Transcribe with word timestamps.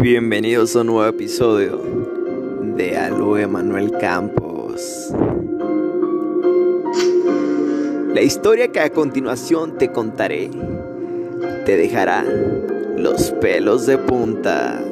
Bienvenidos 0.00 0.74
a 0.76 0.80
un 0.80 0.86
nuevo 0.86 1.04
episodio 1.04 1.82
de 2.74 2.96
Aloe 2.96 3.46
Manuel 3.46 3.92
Campos. 4.00 5.12
La 8.14 8.22
historia 8.22 8.72
que 8.72 8.80
a 8.80 8.88
continuación 8.88 9.76
te 9.76 9.92
contaré 9.92 10.48
te 11.66 11.76
dejará 11.76 12.24
los 12.96 13.30
pelos 13.42 13.84
de 13.84 13.98
punta. 13.98 14.82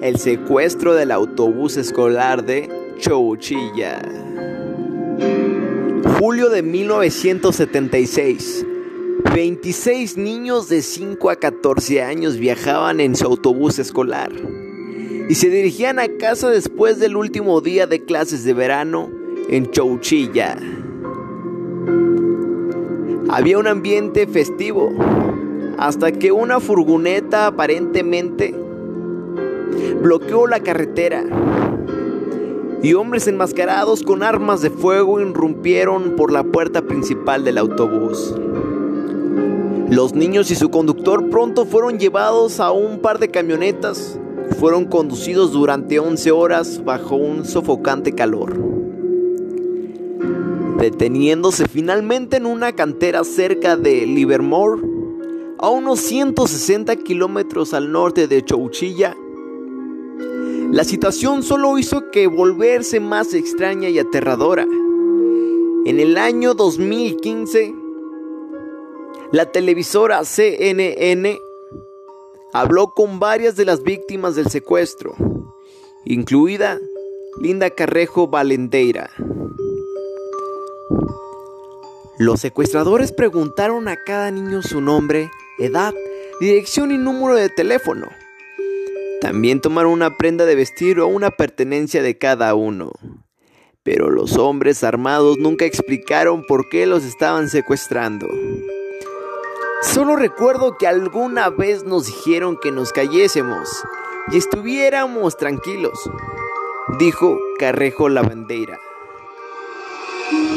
El 0.00 0.18
secuestro 0.18 0.94
del 0.94 1.12
autobús 1.12 1.76
escolar 1.76 2.44
de 2.44 2.68
Chouchilla. 2.98 4.02
Julio 6.04 6.50
de 6.50 6.62
1976. 6.62 8.66
26 9.34 10.18
niños 10.18 10.68
de 10.68 10.82
5 10.82 11.30
a 11.30 11.36
14 11.36 12.02
años 12.02 12.36
viajaban 12.36 13.00
en 13.00 13.16
su 13.16 13.24
autobús 13.24 13.78
escolar 13.78 14.30
y 15.28 15.34
se 15.34 15.48
dirigían 15.48 15.98
a 15.98 16.08
casa 16.18 16.50
después 16.50 17.00
del 17.00 17.16
último 17.16 17.62
día 17.62 17.86
de 17.86 18.04
clases 18.04 18.44
de 18.44 18.52
verano 18.52 19.10
en 19.48 19.70
Chouchilla. 19.70 20.58
Había 23.30 23.56
un 23.58 23.66
ambiente 23.66 24.26
festivo 24.26 24.92
hasta 25.78 26.12
que 26.12 26.32
una 26.32 26.60
furgoneta 26.60 27.46
aparentemente 27.46 28.54
bloqueó 30.02 30.46
la 30.46 30.60
carretera 30.60 31.24
y 32.82 32.94
hombres 32.94 33.26
enmascarados 33.26 34.02
con 34.02 34.22
armas 34.22 34.60
de 34.60 34.70
fuego 34.70 35.20
irrumpieron 35.20 36.16
por 36.16 36.32
la 36.32 36.44
puerta 36.44 36.82
principal 36.82 37.44
del 37.44 37.58
autobús. 37.58 38.34
Los 39.90 40.14
niños 40.14 40.50
y 40.50 40.54
su 40.54 40.70
conductor 40.70 41.28
pronto 41.30 41.66
fueron 41.66 41.98
llevados 41.98 42.58
a 42.60 42.72
un 42.72 43.00
par 43.00 43.18
de 43.18 43.30
camionetas 43.30 44.18
y 44.50 44.54
fueron 44.54 44.86
conducidos 44.86 45.52
durante 45.52 45.98
11 45.98 46.30
horas 46.30 46.84
bajo 46.84 47.16
un 47.16 47.44
sofocante 47.44 48.12
calor. 48.12 48.54
Deteniéndose 50.78 51.68
finalmente 51.68 52.38
en 52.38 52.46
una 52.46 52.72
cantera 52.72 53.24
cerca 53.24 53.76
de 53.76 54.06
Livermore, 54.06 54.82
a 55.58 55.68
unos 55.68 56.00
160 56.00 56.96
kilómetros 56.96 57.72
al 57.72 57.92
norte 57.92 58.26
de 58.26 58.44
Chouchilla, 58.44 59.16
la 60.74 60.82
situación 60.82 61.44
solo 61.44 61.78
hizo 61.78 62.10
que 62.10 62.26
volverse 62.26 62.98
más 62.98 63.32
extraña 63.32 63.88
y 63.90 64.00
aterradora. 64.00 64.64
En 64.64 66.00
el 66.00 66.18
año 66.18 66.54
2015, 66.54 67.72
la 69.30 69.52
televisora 69.52 70.24
CNN 70.24 71.38
habló 72.52 72.92
con 72.92 73.20
varias 73.20 73.54
de 73.54 73.66
las 73.66 73.84
víctimas 73.84 74.34
del 74.34 74.48
secuestro, 74.48 75.14
incluida 76.06 76.80
Linda 77.40 77.70
Carrejo 77.70 78.26
Valendeira. 78.26 79.10
Los 82.18 82.40
secuestradores 82.40 83.12
preguntaron 83.12 83.86
a 83.86 84.02
cada 84.02 84.32
niño 84.32 84.60
su 84.60 84.80
nombre, 84.80 85.30
edad, 85.60 85.94
dirección 86.40 86.90
y 86.90 86.98
número 86.98 87.36
de 87.36 87.48
teléfono. 87.48 88.08
También 89.24 89.62
tomaron 89.62 89.92
una 89.92 90.18
prenda 90.18 90.44
de 90.44 90.54
vestir 90.54 91.00
o 91.00 91.06
una 91.06 91.30
pertenencia 91.30 92.02
de 92.02 92.18
cada 92.18 92.54
uno. 92.54 92.92
Pero 93.82 94.10
los 94.10 94.36
hombres 94.36 94.84
armados 94.84 95.38
nunca 95.38 95.64
explicaron 95.64 96.44
por 96.46 96.68
qué 96.68 96.84
los 96.84 97.04
estaban 97.04 97.48
secuestrando. 97.48 98.28
Solo 99.80 100.16
recuerdo 100.16 100.76
que 100.76 100.86
alguna 100.86 101.48
vez 101.48 101.84
nos 101.84 102.04
dijeron 102.04 102.58
que 102.60 102.70
nos 102.70 102.92
cayésemos 102.92 103.66
y 104.30 104.36
estuviéramos 104.36 105.38
tranquilos, 105.38 105.98
dijo 106.98 107.38
Carrejo 107.58 108.10
la 108.10 108.20
bandera. 108.20 108.78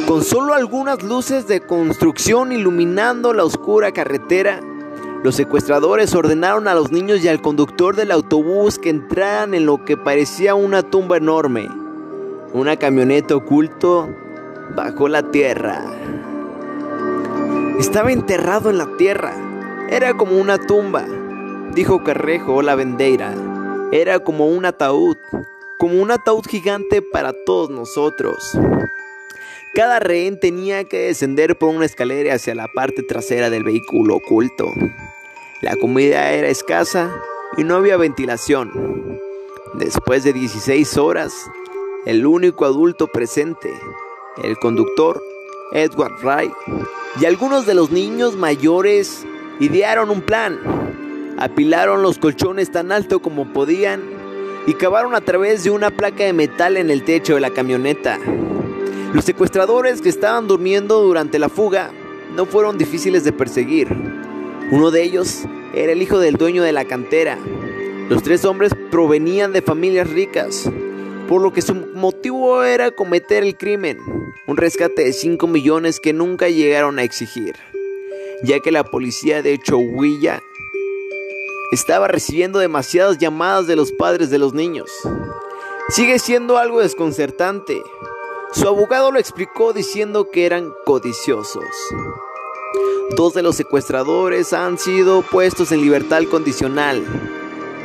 Con 0.10 0.26
solo 0.26 0.54
algunas 0.54 1.04
luces 1.04 1.48
de 1.48 1.66
construcción 1.66 2.52
iluminando 2.52 3.32
la 3.32 3.46
oscura 3.46 3.94
carretera, 3.94 4.60
los 5.24 5.36
secuestradores 5.36 6.14
ordenaron 6.14 6.68
a 6.68 6.76
los 6.76 6.92
niños 6.92 7.24
y 7.24 7.28
al 7.28 7.42
conductor 7.42 7.96
del 7.96 8.12
autobús 8.12 8.78
que 8.78 8.90
entraran 8.90 9.54
en 9.54 9.66
lo 9.66 9.84
que 9.84 9.98
parecía 9.98 10.56
una 10.56 10.84
tumba 10.84 11.18
enorme, 11.18 11.70
una 12.54 12.78
camioneta 12.78 13.36
oculto 13.36 14.10
bajo 14.76 15.08
la 15.08 15.32
tierra. 15.32 15.84
Estaba 17.80 18.12
enterrado 18.12 18.70
en 18.70 18.78
la 18.78 18.96
tierra, 18.98 19.34
era 19.90 20.16
como 20.16 20.38
una 20.38 20.58
tumba, 20.58 21.06
dijo 21.74 22.04
Carrejo 22.04 22.62
la 22.62 22.76
vendeira. 22.76 23.34
Era 23.92 24.20
como 24.20 24.48
un 24.48 24.66
ataúd, 24.66 25.16
como 25.78 26.02
un 26.02 26.12
ataúd 26.12 26.46
gigante 26.46 27.02
para 27.02 27.32
todos 27.46 27.70
nosotros. 27.70 28.58
Cada 29.74 30.00
rehén 30.00 30.40
tenía 30.40 30.84
que 30.84 30.98
descender 30.98 31.58
por 31.58 31.70
una 31.70 31.86
escalera 31.86 32.34
hacia 32.34 32.56
la 32.56 32.68
parte 32.68 33.04
trasera 33.04 33.50
del 33.50 33.64
vehículo 33.64 34.16
oculto. 34.16 34.74
La 35.62 35.76
comida 35.76 36.32
era 36.34 36.50
escasa 36.50 37.12
y 37.58 37.64
no 37.64 37.78
había 37.78 37.98
ventilación. 37.98 39.20
Después 39.74 40.24
de 40.24 40.32
16 40.32 40.98
horas, 40.98 41.34
el 42.06 42.28
único 42.28 42.66
adulto 42.66 43.08
presente, 43.08 43.74
el 44.44 44.60
conductor, 44.60 45.20
Edward 45.72 46.14
Wright, 46.22 46.54
y 47.20 47.26
algunos 47.26 47.66
de 47.66 47.74
los 47.74 47.90
niños 47.90 48.36
mayores 48.36 49.26
idearon 49.60 50.12
un 50.12 50.22
plan. 50.22 50.60
Apilaron 51.40 52.04
los 52.04 52.20
colchones 52.20 52.72
tan 52.72 52.92
alto 52.92 53.20
como 53.20 53.52
podían 53.52 54.04
y 54.68 54.76
cavaron 54.76 55.16
a 55.16 55.22
través 55.22 55.64
de 55.64 55.72
una 55.72 55.90
placa 55.90 56.24
de 56.24 56.34
metal 56.34 56.78
en 56.78 56.92
el 56.92 57.04
techo 57.04 57.34
de 57.34 57.40
la 57.40 57.50
camioneta. 57.50 58.20
Los 59.12 59.26
secuestradores 59.26 60.04
que 60.04 60.10
estaban 60.10 60.48
durmiendo 60.48 61.02
durante 61.02 61.40
la 61.40 61.50
fuga 61.50 61.90
no 62.36 62.46
fueron 62.46 62.78
difíciles 62.78 63.24
de 63.24 63.32
perseguir. 63.34 64.27
Uno 64.70 64.92
de 64.92 65.02
ellos 65.02 65.46
era 65.74 65.94
el 65.94 66.02
hijo 66.02 66.20
del 66.20 66.36
dueño 66.36 66.62
de 66.62 66.74
la 66.74 66.84
cantera. 66.84 67.40
Los 68.10 68.22
tres 68.22 68.44
hombres 68.44 68.74
provenían 68.92 69.54
de 69.54 69.62
familias 69.62 70.10
ricas, 70.10 70.70
por 71.30 71.42
lo 71.42 71.54
que 71.54 71.62
su 71.62 71.74
motivo 71.74 72.64
era 72.64 72.92
cometer 72.92 73.44
el 73.44 73.58
crimen, 73.58 73.98
un 74.46 74.58
rescate 74.58 75.06
de 75.06 75.14
5 75.14 75.48
millones 75.48 76.02
que 76.02 76.12
nunca 76.12 76.50
llegaron 76.50 77.00
a 77.00 77.04
exigir, 77.04 77.56
ya 78.44 78.60
que 78.60 78.74
la 78.74 78.84
policía 78.84 79.42
de 79.42 79.58
Chowilla 79.58 80.42
estaba 81.72 82.10
recibiendo 82.10 82.60
demasiadas 82.60 83.18
llamadas 83.20 83.68
de 83.68 83.78
los 83.78 83.94
padres 83.94 84.30
de 84.30 84.38
los 84.38 84.54
niños. 84.54 84.92
Sigue 85.88 86.20
siendo 86.20 86.58
algo 86.58 86.82
desconcertante. 86.82 87.82
Su 88.52 88.68
abogado 88.68 89.12
lo 89.12 89.20
explicó 89.20 89.72
diciendo 89.72 90.30
que 90.30 90.46
eran 90.46 90.74
codiciosos. 90.86 91.64
Dos 93.16 93.34
de 93.34 93.42
los 93.42 93.56
secuestradores 93.56 94.52
han 94.52 94.78
sido 94.78 95.22
puestos 95.22 95.72
en 95.72 95.82
libertad 95.82 96.24
condicional. 96.30 97.04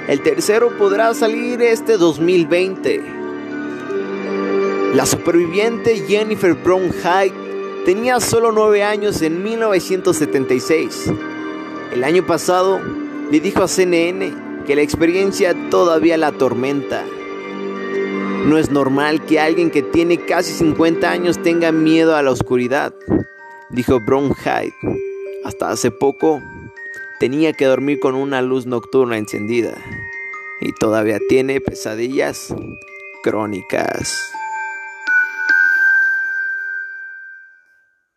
El 0.08 0.20
tercero 0.20 0.76
podrá 0.76 1.14
salir 1.14 1.62
este 1.62 1.96
2020. 1.96 3.02
La 4.94 5.06
superviviente 5.06 6.04
Jennifer 6.08 6.54
Brown 6.54 6.90
Hyde 6.90 7.84
tenía 7.84 8.18
solo 8.18 8.50
9 8.50 8.82
años 8.82 9.22
en 9.22 9.44
1976. 9.44 11.12
El 11.92 12.02
año 12.02 12.26
pasado 12.26 12.80
le 13.30 13.38
dijo 13.38 13.62
a 13.62 13.68
CNN 13.68 14.64
que 14.66 14.74
la 14.74 14.82
experiencia 14.82 15.54
todavía 15.70 16.16
la 16.16 16.28
atormenta. 16.28 17.04
No 18.44 18.58
es 18.58 18.72
normal 18.72 19.24
que 19.24 19.38
alguien 19.38 19.70
que 19.70 19.82
tiene 19.82 20.18
casi 20.18 20.52
50 20.52 21.08
años 21.08 21.40
tenga 21.40 21.70
miedo 21.70 22.16
a 22.16 22.22
la 22.22 22.32
oscuridad, 22.32 22.92
dijo 23.70 24.00
Brown 24.00 24.34
Hyde. 24.34 25.11
Hasta 25.44 25.70
hace 25.70 25.90
poco 25.90 26.40
tenía 27.18 27.52
que 27.52 27.66
dormir 27.66 28.00
con 28.00 28.14
una 28.14 28.42
luz 28.42 28.66
nocturna 28.66 29.16
encendida 29.18 29.74
y 30.60 30.72
todavía 30.72 31.18
tiene 31.28 31.60
pesadillas 31.60 32.54
crónicas. 33.22 34.32